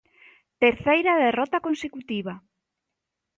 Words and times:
Terceira 0.63 1.19
derrota 1.25 1.63
consecutiva. 1.67 2.33